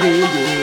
[0.00, 0.55] orelha.